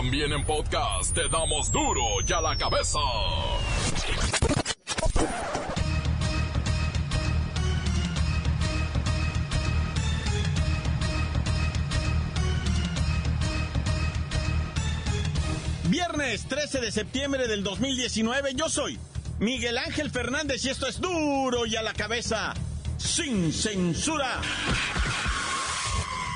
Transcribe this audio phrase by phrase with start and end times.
[0.00, 2.98] También en podcast te damos duro y a la cabeza.
[15.84, 18.98] Viernes 13 de septiembre del 2019, yo soy
[19.38, 22.54] Miguel Ángel Fernández y esto es duro y a la cabeza,
[22.96, 24.40] sin censura.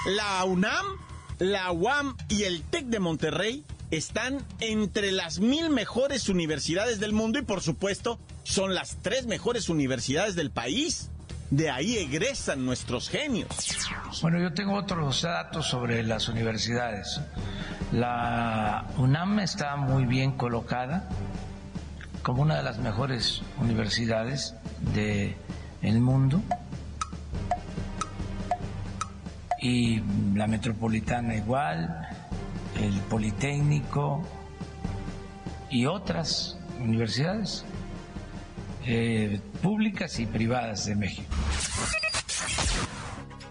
[0.05, 0.99] La UNAM,
[1.45, 7.39] la UAM y el TEC de Monterrey están entre las mil mejores universidades del mundo
[7.39, 11.11] y por supuesto son las tres mejores universidades del país.
[11.51, 13.49] De ahí egresan nuestros genios.
[14.23, 17.21] Bueno, yo tengo otros datos sobre las universidades.
[17.93, 21.09] La UNAM está muy bien colocada
[22.23, 24.55] como una de las mejores universidades
[24.95, 26.43] del mundo
[29.65, 30.03] y
[30.35, 32.07] la metropolitana igual,
[32.79, 34.23] el Politécnico
[35.71, 37.65] y otras universidades
[38.85, 41.35] eh, públicas y privadas de México.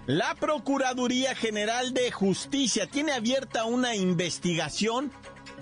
[0.06, 5.12] La Procuraduría General de Justicia tiene abierta una investigación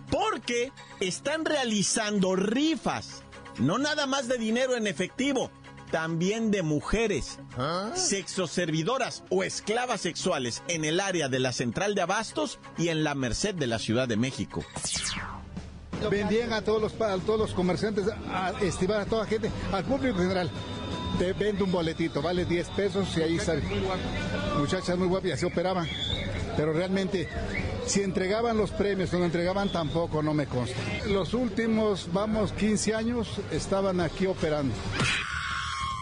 [0.09, 3.23] porque están realizando rifas,
[3.57, 5.49] no nada más de dinero en efectivo,
[5.91, 7.39] también de mujeres,
[7.93, 13.13] sexoservidoras o esclavas sexuales en el área de la Central de Abastos y en la
[13.13, 14.63] Merced de la Ciudad de México.
[16.09, 20.17] Vendían a todos los, a todos los comerciantes, a estivar a toda gente, al público
[20.17, 20.49] general.
[21.19, 23.61] Te vende un boletito, vale 10 pesos y ahí sale.
[24.57, 25.87] Muchachas muy guapas y así operaban.
[26.57, 27.29] Pero realmente
[27.85, 30.75] si entregaban los premios o no entregaban tampoco, no me consta.
[31.07, 34.73] Los últimos, vamos, 15 años estaban aquí operando.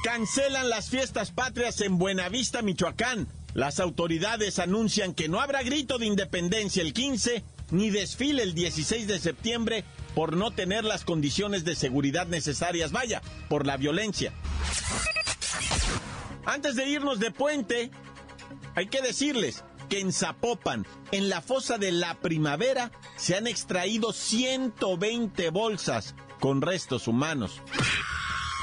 [0.03, 3.27] Cancelan las fiestas patrias en Buenavista, Michoacán.
[3.53, 9.07] Las autoridades anuncian que no habrá grito de independencia el 15 ni desfile el 16
[9.07, 9.83] de septiembre
[10.15, 14.31] por no tener las condiciones de seguridad necesarias, vaya, por la violencia.
[16.45, 17.91] Antes de irnos de puente,
[18.75, 24.13] hay que decirles que en Zapopan, en la fosa de la primavera, se han extraído
[24.13, 27.61] 120 bolsas con restos humanos.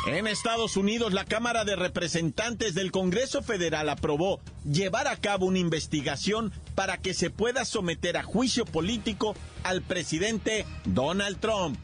[0.06, 5.58] En Estados Unidos, la Cámara de Representantes del Congreso Federal aprobó llevar a cabo una
[5.58, 9.34] investigación para que se pueda someter a juicio político
[9.64, 11.76] al presidente Donald Trump.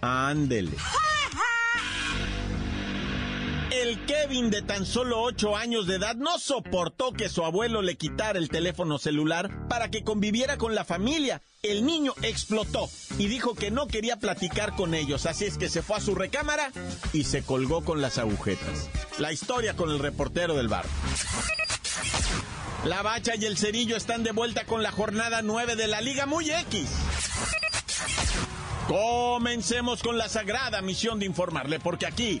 [0.00, 0.72] Ándele.
[3.82, 7.96] El Kevin de tan solo 8 años de edad no soportó que su abuelo le
[7.96, 11.42] quitara el teléfono celular para que conviviera con la familia.
[11.62, 12.88] El niño explotó
[13.18, 16.14] y dijo que no quería platicar con ellos, así es que se fue a su
[16.14, 16.72] recámara
[17.12, 18.88] y se colgó con las agujetas.
[19.18, 20.86] La historia con el reportero del bar.
[22.86, 26.24] La Bacha y el Cerillo están de vuelta con la jornada 9 de la Liga
[26.24, 26.88] Muy X.
[28.88, 32.40] Comencemos con la sagrada misión de informarle, porque aquí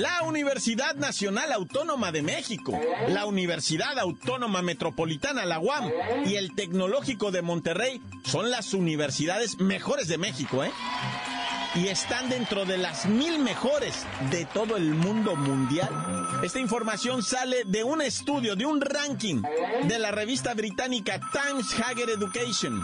[0.00, 2.72] La Universidad Nacional Autónoma de México,
[3.08, 5.90] la Universidad Autónoma Metropolitana, la UAM,
[6.24, 10.70] y el Tecnológico de Monterrey son las universidades mejores de México, ¿eh?
[11.74, 15.88] y están dentro de las mil mejores de todo el mundo mundial.
[16.42, 19.42] Esta información sale de un estudio, de un ranking
[19.84, 22.82] de la revista británica Times Higher Education.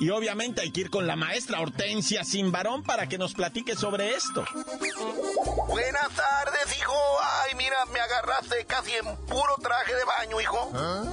[0.00, 4.14] Y obviamente hay que ir con la maestra Hortensia Simbarón para que nos platique sobre
[4.14, 4.44] esto.
[5.76, 6.96] Buenas tardes, hijo.
[7.22, 10.72] Ay, mira, me agarraste casi en puro traje de baño, hijo.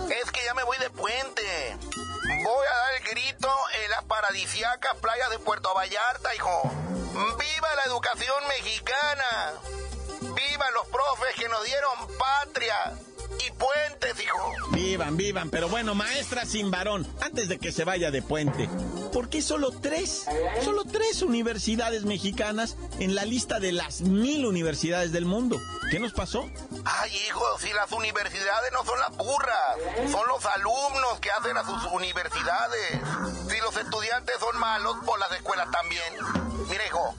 [0.09, 1.77] Es que ya me voy de puente.
[2.23, 3.49] Voy a dar el grito
[3.83, 6.61] en las paradisiacas playas de Puerto Vallarta, hijo.
[7.13, 9.53] ¡Viva la educación mexicana!
[10.21, 12.93] ¡Viva los profes que nos dieron patria!
[14.93, 18.69] Vivan, vivan, pero bueno, maestra sin varón, antes de que se vaya de puente,
[19.11, 20.27] ¿por qué solo tres?
[20.63, 25.59] Solo tres universidades mexicanas en la lista de las mil universidades del mundo.
[25.89, 26.47] ¿Qué nos pasó?
[26.85, 31.65] Ay, hijo, si las universidades no son las burras, son los alumnos que hacen a
[31.65, 33.01] sus universidades.
[33.49, 36.13] Si los estudiantes son malos, por las escuelas también.
[36.69, 37.15] Mira, hijo,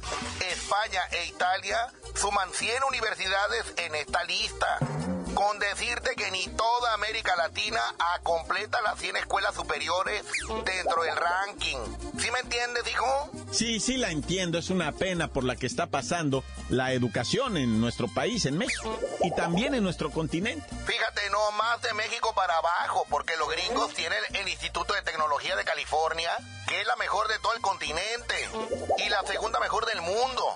[0.48, 4.78] España e Italia suman 100 universidades en esta lista
[5.34, 6.84] con decirte que ni todas
[7.36, 10.24] Latina a completa las 100 escuelas superiores
[10.64, 11.78] dentro del ranking.
[12.18, 13.30] ¿Sí me entiendes, hijo?
[13.50, 14.58] Sí, sí la entiendo.
[14.58, 18.98] Es una pena por la que está pasando la educación en nuestro país, en México,
[19.22, 20.66] y también en nuestro continente.
[20.86, 25.56] Fíjate, no más de México para abajo, porque los gringos tienen el Instituto de Tecnología
[25.56, 26.30] de California,
[26.68, 28.34] que es la mejor de todo el continente
[29.04, 30.52] y la segunda mejor del mundo.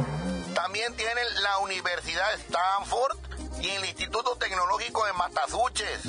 [0.55, 3.19] También tienen la Universidad de Stanford
[3.61, 6.05] y el Instituto Tecnológico de Massachusetts.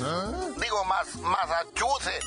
[0.56, 2.26] Digo, más, Massachusetts.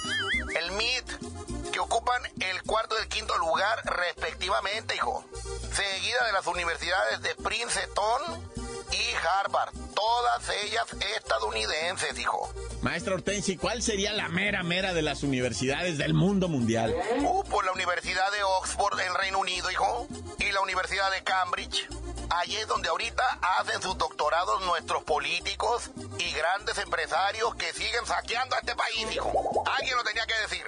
[0.60, 5.26] El MIT, que ocupan el cuarto y el quinto lugar respectivamente, hijo.
[5.74, 8.22] Seguida de las universidades de Princeton
[8.94, 9.74] y Harvard.
[9.96, 10.86] Todas ellas
[11.16, 12.54] estadounidenses, hijo.
[12.82, 16.94] Maestra Hortensi, ¿cuál sería la mera mera de las universidades del mundo mundial?
[17.20, 20.08] Uh, pues la Universidad de Oxford en Reino Unido, hijo.
[20.40, 21.88] Y la Universidad de Cambridge.
[22.30, 23.24] Allí es donde ahorita
[23.60, 29.64] hacen sus doctorados nuestros políticos y grandes empresarios que siguen saqueando a este país, hijo.
[29.78, 30.64] Alguien lo tenía que decir.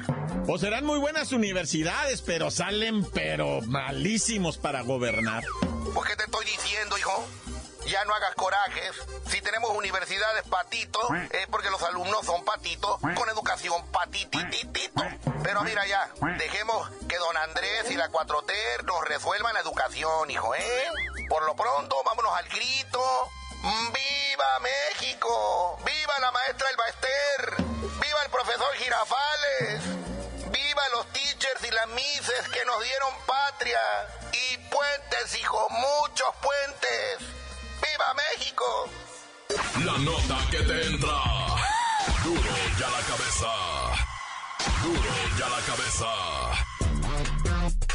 [0.46, 5.44] Pues serán muy buenas universidades, pero salen pero malísimos para gobernar.
[5.94, 7.28] ¿Pues qué te estoy diciendo, hijo?
[7.86, 8.96] Ya no hagas corajes.
[9.30, 11.00] Si tenemos universidades patito,
[11.32, 15.04] es porque los alumnos son patitos con educación patititito.
[15.44, 20.56] Pero mira ya, dejemos que don Andrés y la 4T nos resuelvan la educación, hijo,
[20.56, 20.88] ¿eh?
[21.30, 23.30] Por lo pronto, vámonos al grito.
[23.62, 25.80] ¡Viva México!
[25.84, 27.56] ¡Viva la maestra El Baester!
[28.00, 30.52] ¡Viva el profesor Girafales!
[30.52, 33.80] ¡Viva los teachers y las mises que nos dieron patria!
[34.34, 37.45] Y puentes, hijo, muchos puentes.
[37.96, 38.66] ¡Viva México!
[39.86, 41.18] La nota que te entra.
[42.26, 42.42] Duro
[42.78, 43.48] ya la cabeza.
[44.84, 46.08] Duro ya la cabeza.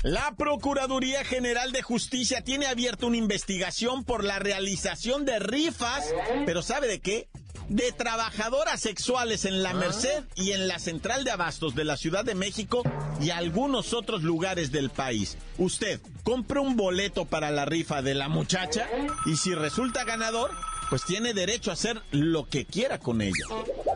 [0.03, 6.15] La Procuraduría General de Justicia tiene abierta una investigación por la realización de rifas,
[6.47, 7.29] pero ¿sabe de qué?
[7.71, 12.25] De trabajadoras sexuales en la Merced y en la Central de Abastos de la Ciudad
[12.25, 12.83] de México
[13.21, 15.39] y algunos otros lugares del país.
[15.57, 18.89] Usted compra un boleto para la rifa de la muchacha
[19.25, 20.51] y si resulta ganador,
[20.89, 23.47] pues tiene derecho a hacer lo que quiera con ella.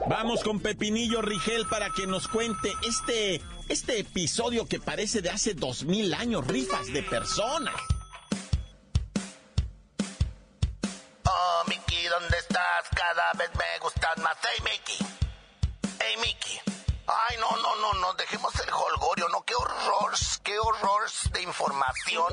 [0.08, 5.52] Vamos con Pepinillo Rigel para que nos cuente este, este episodio que parece de hace
[5.52, 7.74] dos mil años, rifas de personas.
[11.36, 12.88] Oh, Mickey, ¿dónde estás?
[12.94, 14.36] Cada vez me gustas más.
[14.40, 14.98] Hey, Mickey.
[15.98, 16.60] Hey, Mickey.
[17.06, 20.12] Ay, no, no, no, no, dejemos el holgorio, no, qué horror,
[20.44, 22.32] qué horror de información.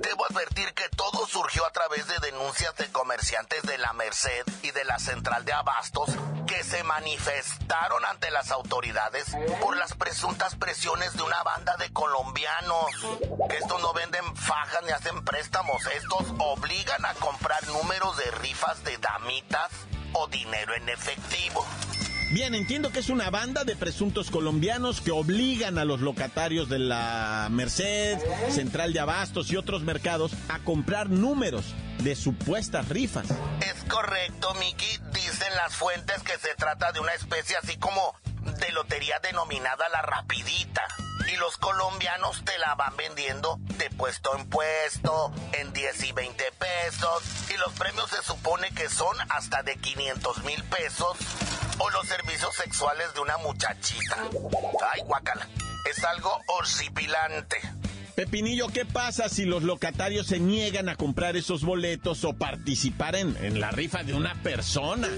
[0.00, 4.70] Debo advertir que todo surgió a través de denuncias de comerciantes de la Merced y
[4.70, 6.10] de la Central de Abastos
[6.50, 9.24] que se manifestaron ante las autoridades
[9.62, 12.86] por las presuntas presiones de una banda de colombianos.
[13.48, 18.82] Que estos no venden fajas ni hacen préstamos, estos obligan a comprar números de rifas
[18.82, 19.70] de damitas
[20.12, 21.64] o dinero en efectivo.
[22.32, 26.80] Bien, entiendo que es una banda de presuntos colombianos que obligan a los locatarios de
[26.80, 28.18] la Merced,
[28.50, 33.26] Central de Abastos y otros mercados a comprar números de supuestas rifas.
[33.60, 34.98] Es correcto, Miki.
[35.12, 38.14] Dicen las fuentes que se trata de una especie así como
[38.58, 40.82] de lotería denominada la rapidita.
[41.30, 46.44] Y los colombianos te la van vendiendo de puesto en puesto, en 10 y 20
[46.52, 47.22] pesos.
[47.50, 51.16] Y los premios se supone que son hasta de 500 mil pesos
[51.78, 54.16] o los servicios sexuales de una muchachita.
[54.92, 55.48] Ay, guacala.
[55.88, 57.79] Es algo horripilante.
[58.14, 63.36] Pepinillo, ¿qué pasa si los locatarios se niegan a comprar esos boletos o participar en,
[63.44, 65.08] en la rifa de una persona?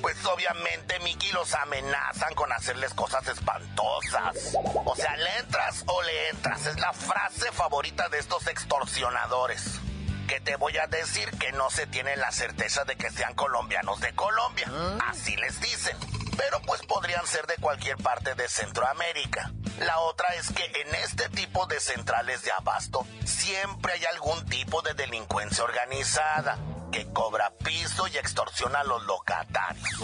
[0.00, 4.56] Pues obviamente, Miki, los amenazan con hacerles cosas espantosas.
[4.84, 6.66] O sea, le entras o le entras.
[6.66, 9.80] Es la frase favorita de estos extorsionadores
[10.28, 14.00] que te voy a decir que no se tiene la certeza de que sean colombianos
[14.00, 14.70] de Colombia.
[15.06, 15.96] Así les dicen.
[16.36, 19.52] Pero pues podrían ser de cualquier parte de Centroamérica.
[19.80, 24.82] La otra es que en este tipo de centrales de abasto siempre hay algún tipo
[24.82, 26.58] de delincuencia organizada
[26.90, 30.02] que cobra piso y extorsiona a los locatarios.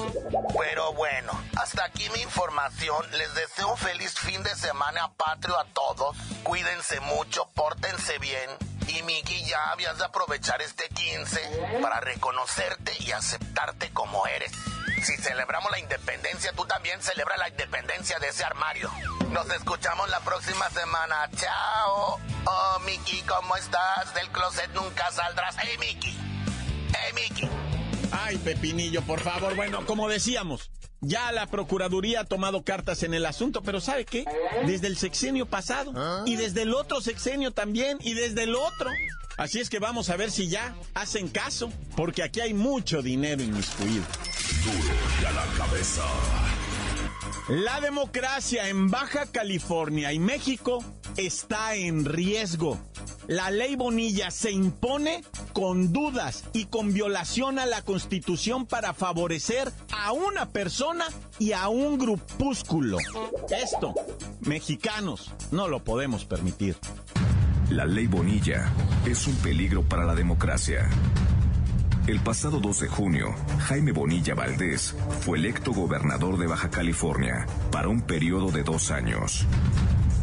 [0.59, 3.05] Pero bueno, hasta aquí mi información.
[3.13, 6.17] Les deseo un feliz fin de semana patrio a todos.
[6.43, 8.51] Cuídense mucho, pórtense bien
[8.89, 14.53] y Miki, ya habías de aprovechar este 15 para reconocerte y aceptarte como eres.
[15.05, 18.91] Si celebramos la independencia, tú también celebra la independencia de ese armario.
[19.33, 21.29] Nos escuchamos la próxima semana.
[21.37, 22.19] Chao.
[22.47, 24.15] Oh, Miki, ¿cómo estás?
[24.15, 25.57] Del closet nunca saldrás.
[25.59, 26.19] Hey, Miki.
[26.89, 27.74] Hey, Miki.
[28.17, 29.57] Ay, Pepinillo, por favor.
[29.57, 34.25] Bueno, como decíamos, ya la Procuraduría ha tomado cartas en el asunto, pero ¿sabe qué?
[34.67, 35.93] Desde el sexenio pasado,
[36.27, 38.91] y desde el otro sexenio también, y desde el otro.
[39.37, 43.43] Así es que vamos a ver si ya hacen caso, porque aquí hay mucho dinero
[43.43, 44.05] inmiscuido.
[44.65, 46.05] Duro ya la cabeza.
[47.49, 50.83] La democracia en Baja California y México
[51.17, 52.79] está en riesgo.
[53.27, 59.73] La ley Bonilla se impone con dudas y con violación a la Constitución para favorecer
[59.97, 61.07] a una persona
[61.39, 62.99] y a un grupúsculo.
[63.51, 63.95] Esto,
[64.41, 66.77] mexicanos, no lo podemos permitir.
[67.71, 68.71] La ley Bonilla
[69.07, 70.91] es un peligro para la democracia.
[72.07, 77.89] El pasado 2 de junio, Jaime Bonilla Valdés fue electo gobernador de Baja California para
[77.89, 79.47] un periodo de dos años.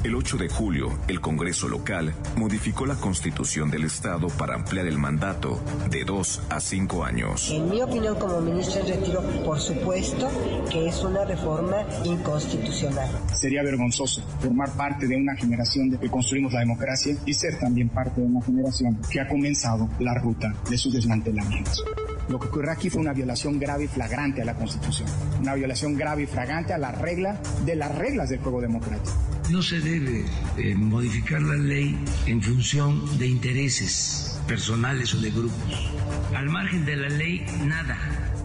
[0.03, 4.97] El 8 de julio, el Congreso local modificó la constitución del Estado para ampliar el
[4.97, 7.51] mandato de dos a cinco años.
[7.51, 10.27] En mi opinión como ministro de retiro, por supuesto
[10.71, 13.11] que es una reforma inconstitucional.
[13.31, 17.89] Sería vergonzoso formar parte de una generación de que construimos la democracia y ser también
[17.89, 21.83] parte de una generación que ha comenzado la ruta de su desmantelamiento.
[22.29, 25.09] Lo que ocurrió aquí fue una violación grave y flagrante a la Constitución,
[25.39, 29.15] una violación grave y flagrante a la regla de las reglas del juego democrático.
[29.49, 30.25] No se debe
[30.57, 35.91] eh, modificar la ley en función de intereses personales o de grupos.
[36.35, 37.97] Al margen de la ley, nada.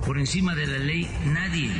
[0.04, 1.70] Por encima de la ley, nadie.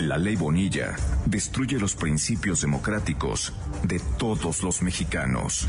[0.00, 3.52] La ley Bonilla destruye los principios democráticos
[3.84, 5.68] de todos los mexicanos.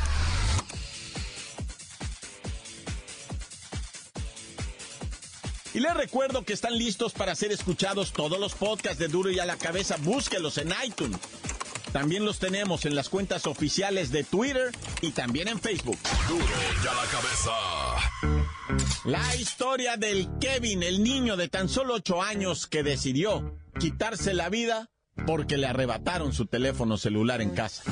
[5.73, 9.39] Y les recuerdo que están listos para ser escuchados todos los podcasts de Duro y
[9.39, 9.95] a la cabeza.
[9.99, 11.17] Búsquelos en iTunes.
[11.93, 15.97] También los tenemos en las cuentas oficiales de Twitter y también en Facebook.
[16.27, 16.45] Duro
[16.83, 17.51] y a la cabeza.
[19.05, 24.49] La historia del Kevin, el niño de tan solo 8 años que decidió quitarse la
[24.49, 24.89] vida
[25.25, 27.83] porque le arrebataron su teléfono celular en casa.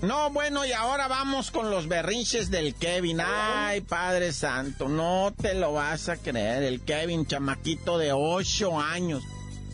[0.05, 3.21] No, bueno, y ahora vamos con los berrinches del Kevin.
[3.25, 6.63] Ay, Padre Santo, no te lo vas a creer.
[6.63, 9.23] El Kevin, chamaquito de 8 años,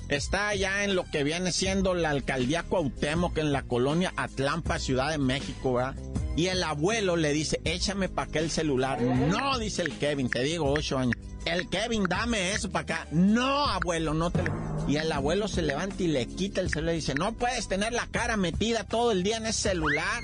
[0.09, 5.11] está allá en lo que viene siendo la alcaldía Cuauhtémoc, en la colonia Atlampa, Ciudad
[5.11, 5.97] de México, ¿verdad?
[6.37, 9.01] Y el abuelo le dice, échame para acá el celular.
[9.01, 11.17] No, dice el Kevin, te digo 8 años.
[11.45, 13.09] El Kevin, dame eso para acá.
[13.11, 14.53] No, abuelo, no te lo...
[14.89, 17.93] Y el abuelo se levanta y le quita el celular y dice, no puedes tener
[17.93, 20.23] la cara metida todo el día en ese celular.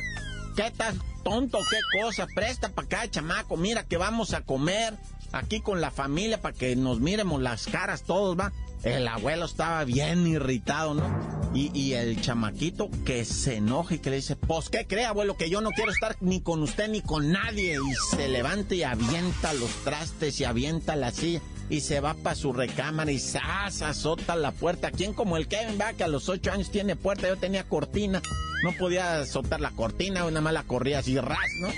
[0.56, 2.26] ¿Qué tan tonto, qué cosa?
[2.34, 4.94] Presta para acá, chamaco, mira que vamos a comer
[5.32, 8.52] aquí con la familia para que nos miremos las caras todos, va.
[8.86, 11.50] El abuelo estaba bien irritado, ¿no?
[11.52, 15.36] Y, y, el chamaquito que se enoja y que le dice, pues, ¿qué cree, abuelo?
[15.36, 17.74] Que yo no quiero estar ni con usted ni con nadie.
[17.74, 21.40] Y se levanta y avienta los trastes y avienta la silla.
[21.68, 24.92] y se va para su recámara y se azota la puerta.
[24.92, 27.26] ¿Quién como el Kevin va que a los ocho años tiene puerta?
[27.26, 28.22] Yo tenía cortina,
[28.62, 31.68] no podía azotar la cortina, una mala corría así ras, ¿no?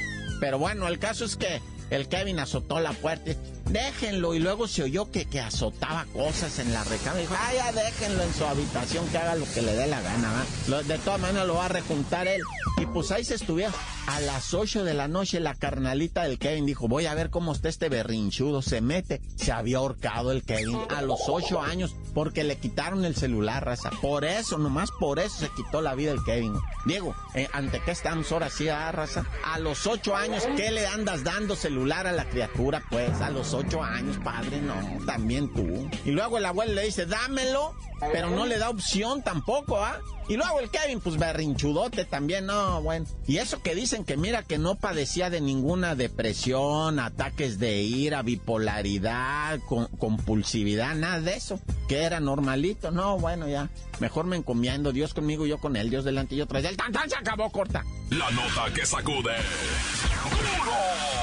[0.41, 3.33] Pero bueno, el caso es que el Kevin azotó la puerta.
[3.71, 4.35] Déjenlo.
[4.35, 7.21] Y luego se oyó que, que azotaba cosas en la recámara.
[7.21, 10.33] Dijo, ah, ya déjenlo en su habitación, que haga lo que le dé la gana,
[10.33, 10.83] ¿va?
[10.83, 12.41] de todas maneras lo va a rejuntar él.
[12.79, 13.73] Y pues ahí se estuviera.
[14.07, 17.53] A las 8 de la noche, la carnalita del Kevin dijo, voy a ver cómo
[17.53, 18.63] está este berrinchudo.
[18.63, 19.21] Se mete.
[19.37, 23.91] Se había ahorcado el Kevin a los 8 años porque le quitaron el celular, raza.
[24.01, 26.55] Por eso, nomás por eso se quitó la vida el Kevin.
[26.87, 29.27] Diego, eh, ¿ante qué estamos ahora sí, ah, raza?
[29.45, 32.83] A los 8 años, ¿qué le andas dando celular a la criatura?
[32.89, 34.75] Pues a los 8 años, padre, no,
[35.05, 35.89] también tú.
[36.05, 37.75] Y luego el abuelo le dice, dámelo,
[38.13, 39.99] pero no le da opción tampoco, ¿ah?
[40.29, 43.07] Y luego el Kevin, pues berrinchudote también, no, bueno.
[43.27, 48.21] Y eso que dicen que mira que no padecía de ninguna depresión, ataques de ira,
[48.23, 49.59] bipolaridad,
[49.99, 51.59] compulsividad, nada de eso.
[51.89, 53.71] Que era normalito, no, bueno, ya.
[54.01, 56.77] Mejor me encomiendo, Dios conmigo, yo con él, Dios delante y yo tras él.
[56.77, 57.09] ¡Tan, tan!
[57.09, 57.83] Se acabó, corta.
[58.11, 59.35] La nota que sacude.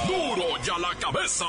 [0.08, 0.36] ¡Duro!
[0.36, 1.46] ¡Duro ya la cabeza!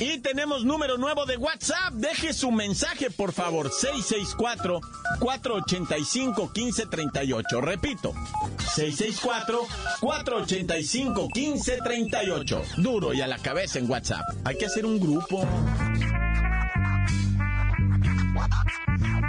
[0.00, 1.92] Y tenemos número nuevo de WhatsApp.
[1.92, 3.70] Deje su mensaje, por favor.
[5.20, 7.60] 664-485-1538.
[7.60, 8.14] Repito.
[10.00, 12.76] 664-485-1538.
[12.78, 14.22] Duro y a la cabeza en WhatsApp.
[14.44, 15.46] Hay que hacer un grupo.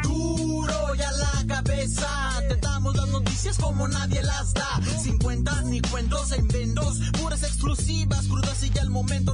[0.03, 2.07] Duro y a la cabeza.
[2.47, 4.79] Te damos las noticias como nadie las da.
[5.03, 6.99] Sin cuenta ni cuentos en vendos.
[7.21, 9.30] Puras exclusivas, crudas y ya el momento.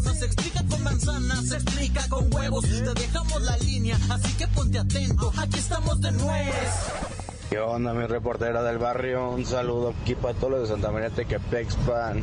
[1.14, 2.66] No se explica con huevos.
[2.66, 5.32] Te dejamos la línea, así que ponte atento.
[5.38, 6.54] Aquí estamos de nuez.
[7.50, 9.30] ¿Qué onda, mi reportera del barrio?
[9.30, 12.22] Un saludo aquí para todos los de Santa María Tequepexpan,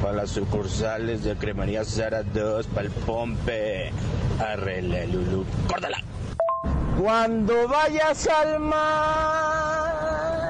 [0.00, 3.92] para las sucursales de Cremería Sara 2, para el Pompe.
[4.40, 5.44] Arrele, Lulu.
[5.68, 6.02] ¡Córdala!
[6.98, 10.47] Cuando vayas al mar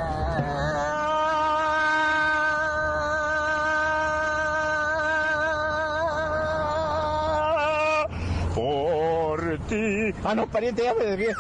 [10.25, 11.35] Ah, no, pariente, ya me desvié.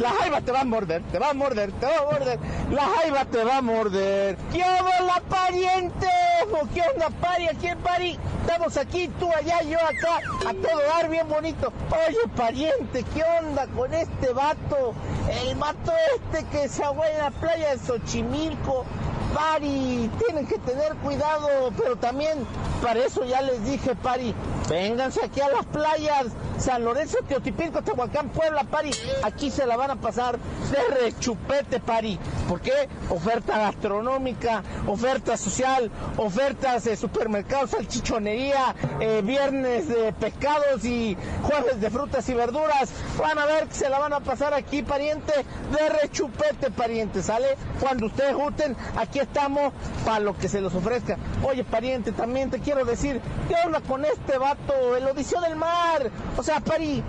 [0.00, 2.38] La jaiba te va a morder, te va a morder, te va a morder.
[2.70, 4.36] La jaiba te va a morder.
[4.52, 6.06] ¿Qué la pariente?
[6.72, 7.48] ¿Qué onda, pari?
[7.48, 8.18] ¿A quién pari?
[8.42, 11.72] Estamos aquí, tú allá, yo acá, a todo dar bien bonito.
[11.90, 14.94] Oye, pariente, ¿qué onda con este vato?
[15.42, 18.84] El vato este que se agua en la playa de Xochimilco.
[19.34, 22.38] Pari, tienen que tener cuidado, pero también
[22.82, 24.34] para eso ya les dije, Pari,
[24.68, 26.26] vénganse aquí a las playas,
[26.58, 28.90] San Lorenzo, Teotipilco, Tehuacán, Puebla, Pari,
[29.22, 32.18] aquí se la van a pasar de rechupete, Pari.
[32.48, 32.88] ¿Por qué?
[33.10, 41.90] Oferta gastronómica, oferta social, ofertas de supermercados, salchichonería, eh, viernes de pescados y jueves de
[41.90, 42.90] frutas y verduras.
[43.18, 47.56] Van a ver que se la van a pasar aquí, pariente, de rechupete, pariente, ¿sale?
[47.80, 49.72] Cuando ustedes gusten, aquí estamos
[50.04, 51.16] para lo que se los ofrezca.
[51.42, 54.55] Oye, pariente, también te quiero decir, ¿qué habla con este vato?
[54.96, 56.10] El Odiseo del Mar.
[56.36, 57.02] O sea, Pari,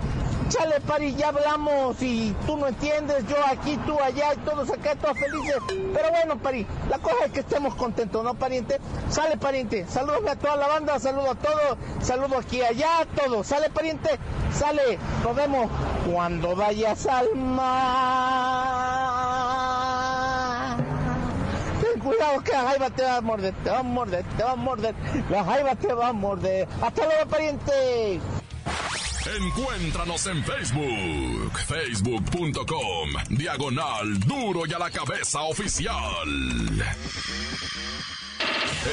[0.48, 4.94] chale, Pari, ya hablamos y tú no entiendes, yo aquí, tú allá y todos acá,
[4.96, 5.56] todos felices.
[5.68, 8.78] Pero bueno, Pari, la cosa es que estemos contentos, ¿no, pariente?
[9.10, 13.44] Sale, pariente, saludos a toda la banda, saludo a todos, saludo aquí, allá, todo.
[13.44, 14.10] Sale, pariente,
[14.52, 15.70] sale, nos vemos
[16.10, 18.67] cuando vayas al mar.
[22.08, 24.56] Cuidado que la jaiba te va a morder, te va a morder, te va a
[24.56, 24.94] morder,
[25.30, 26.68] la jaiba te va a morder.
[26.80, 28.20] Hasta luego, pariente.
[29.36, 36.28] Encuéntranos en Facebook, facebook.com, diagonal duro y a la cabeza oficial.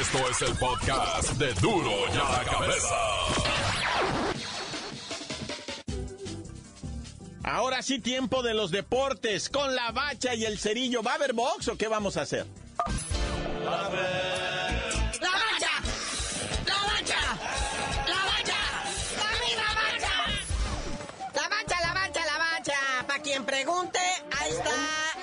[0.01, 2.95] Esto es el podcast de duro y a la cabeza.
[7.43, 9.49] Ahora sí, tiempo de los deportes.
[9.49, 11.03] Con la bacha y el cerillo.
[11.03, 12.45] ¿Va a haber box o qué vamos a hacer?
[13.65, 14.24] ¡La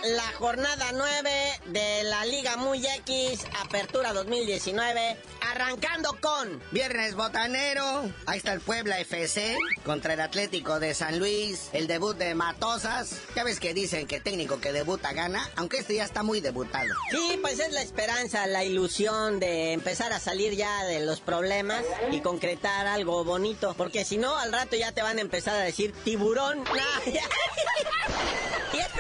[0.04, 1.30] la jornada 9
[1.66, 8.98] de la Liga Muy X, Apertura 2019, arrancando con Viernes Botanero, ahí está el Puebla
[8.98, 13.20] FC contra el Atlético de San Luis, el debut de Matosas.
[13.36, 16.92] Ya ves que dicen que técnico que debuta gana, aunque este ya está muy debutado.
[17.10, 21.84] Sí, pues es la esperanza, la ilusión de empezar a salir ya de los problemas
[22.10, 25.60] y concretar algo bonito, porque si no, al rato ya te van a empezar a
[25.60, 26.64] decir tiburón.
[27.06, 27.91] esto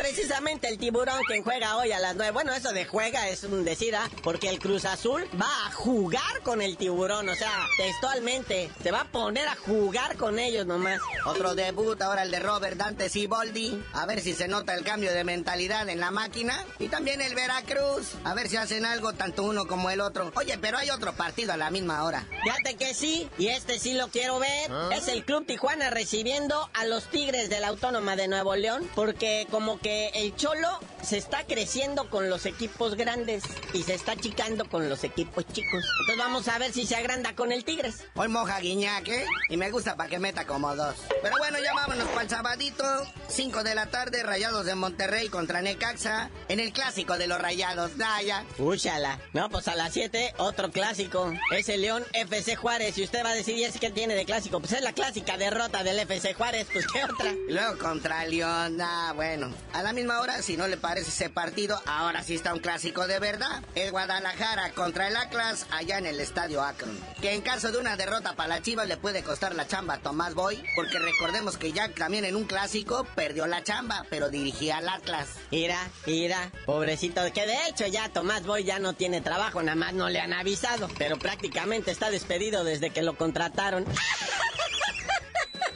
[0.02, 2.32] precisamente el tiburón quien juega hoy a las 9.
[2.32, 4.10] Bueno, eso de juega es un decir, ¿ah?
[4.24, 7.28] Porque el Cruz Azul va a jugar con el tiburón.
[7.28, 11.00] O sea, textualmente, se va a poner a jugar con ellos nomás.
[11.24, 13.80] Otro debut, ahora el de Robert Dante Siboldi.
[13.92, 16.66] A ver si se nota el cambio de mentalidad en la máquina.
[16.80, 18.16] Y también el Veracruz.
[18.24, 20.32] A ver si hacen algo tanto uno como el otro.
[20.34, 22.26] Oye, pero hay otro partido a la misma hora.
[22.42, 24.68] Fíjate que sí, y este sí lo quiero ver.
[24.68, 24.90] ¿Ah?
[24.96, 28.90] Es el Club Tijuana recibiendo a los Tigres de la Autónoma de Nuevo León.
[28.96, 34.12] Porque como que el Cholo se está creciendo con los equipos grandes y se está
[34.12, 35.84] achicando con los equipos chicos.
[36.00, 38.04] Entonces vamos a ver si se agranda con el Tigres.
[38.14, 40.94] Hoy moja Guiñaque y me gusta para que meta como dos.
[41.22, 42.84] Pero bueno, ya vámonos para el sabadito.
[43.28, 46.30] 5 de la tarde, Rayados de Monterrey contra Necaxa.
[46.48, 48.44] En el clásico de los Rayados, Daya.
[48.58, 49.18] Úchala.
[49.32, 51.32] No, pues a las 7, otro clásico.
[51.50, 52.96] Es el León FC Juárez.
[52.98, 54.60] Y usted va a decir, ¿y es que tiene de clásico?
[54.60, 56.68] Pues es la clásica derrota del FC Juárez.
[56.72, 57.32] Pues qué otra.
[57.48, 59.52] Y luego contra León, ah, bueno.
[59.72, 63.06] A la misma hora, si no le parece ese partido, ahora sí está un clásico
[63.06, 63.62] de verdad.
[63.74, 66.98] El Guadalajara contra el Atlas allá en el Estadio Akron.
[67.20, 69.98] Que en caso de una derrota para la Chivas le puede costar la chamba a
[69.98, 70.62] Tomás Boy.
[70.76, 75.28] Porque recordemos que Jack también en un clásico perdió la chamba, pero dirigía al Atlas.
[75.50, 79.94] Ira, ira, pobrecito, que de hecho ya Tomás Boy ya no tiene trabajo, nada más
[79.94, 83.84] no le han avisado, pero prácticamente está despedido desde que lo contrataron.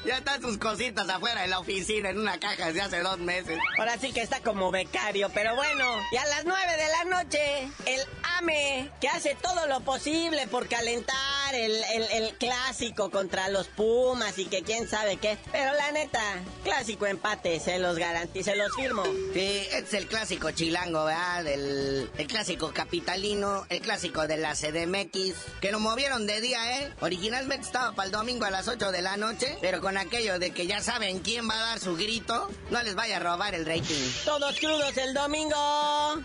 [0.06, 3.58] Ya están sus cositas afuera de la oficina en una caja desde hace dos meses.
[3.76, 5.84] Ahora sí que está como becario, pero bueno.
[6.12, 8.00] Y a las nueve de la noche, el
[8.38, 14.38] AME, que hace todo lo posible por calentar el, el, el clásico contra los Pumas
[14.38, 15.38] y que quién sabe qué.
[15.52, 16.22] Pero la neta,
[16.64, 19.02] clásico empate, se los garantizo, se los firmo.
[19.32, 21.46] Sí, es el clásico chilango, ¿verdad?
[21.46, 26.92] El, el clásico capitalino, el clásico de la CDMX, que lo movieron de día, ¿eh?
[27.00, 30.50] Originalmente estaba para el domingo a las 8 de la noche, pero con aquello de
[30.52, 33.66] que ya saben quién va a dar su grito, no les vaya a robar el
[33.66, 34.10] rating.
[34.24, 35.54] Todos crudos el domingo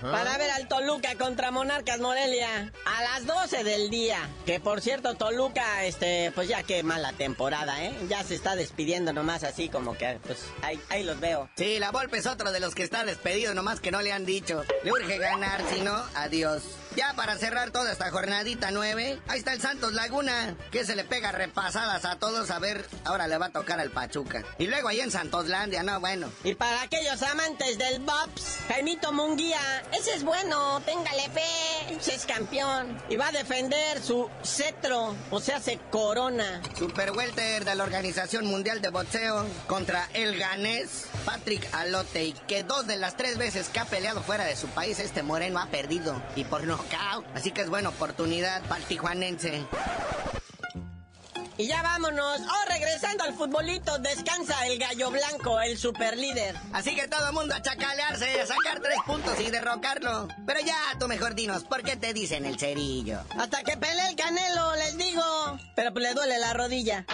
[0.01, 4.29] para ver al Toluca contra Monarcas Morelia a las 12 del día.
[4.45, 7.95] Que por cierto, Toluca, este, pues ya qué mala temporada, ¿eh?
[8.09, 11.49] Ya se está despidiendo nomás así como que, pues ahí, los veo.
[11.55, 14.25] Sí, la Volpe es otro de los que está despedido, nomás que no le han
[14.25, 14.63] dicho.
[14.83, 16.63] Le urge ganar, si no, adiós.
[16.95, 21.03] Ya para cerrar toda esta jornadita nueve, ahí está el Santos Laguna, que se le
[21.05, 22.51] pega repasadas a todos.
[22.51, 24.43] A ver, ahora le va a tocar al Pachuca.
[24.57, 26.29] Y luego ahí en Santoslandia, no, bueno.
[26.43, 29.59] Y para aquellos amantes del Bobs, Jaimito Munguía,
[29.93, 33.01] ese es bueno, téngale fe, ese es campeón.
[33.09, 36.61] Y va a defender su cetro, o sea, se corona.
[36.77, 42.25] Super welter de la Organización Mundial de Boxeo contra el ganés Patrick Alote.
[42.25, 45.23] Y que dos de las tres veces que ha peleado fuera de su país, este
[45.23, 46.21] moreno ha perdido.
[46.35, 47.25] Y por knockout.
[47.35, 49.65] Así que es buena oportunidad para el tijuanense.
[51.57, 52.41] Y ya vámonos.
[52.41, 56.55] Oh, regresando al futbolito, descansa el gallo blanco, el super líder.
[56.73, 60.27] Así que todo el mundo a chacalearse, a sacar tres puntos y derrocarlo.
[60.47, 63.19] Pero ya, tú mejor dinos, ¿por qué te dicen el cerillo?
[63.37, 65.59] Hasta que pelee el canelo, les digo.
[65.75, 67.05] Pero pues le duele la rodilla.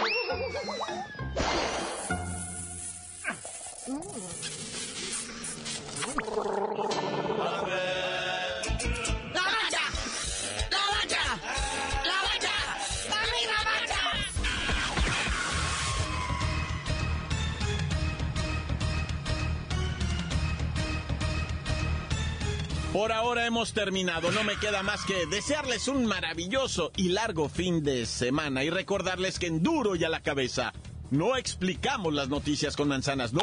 [22.92, 27.82] Por ahora hemos terminado, no me queda más que desearles un maravilloso y largo fin
[27.82, 30.72] de semana y recordarles que en duro y a la cabeza
[31.10, 33.42] no explicamos las noticias con manzanas, no.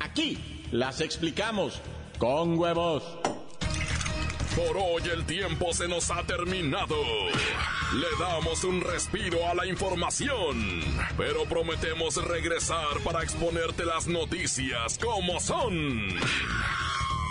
[0.00, 1.82] Aquí las explicamos
[2.18, 3.04] con huevos.
[4.56, 6.96] Por hoy el tiempo se nos ha terminado.
[7.94, 10.80] Le damos un respiro a la información,
[11.18, 16.08] pero prometemos regresar para exponerte las noticias como son.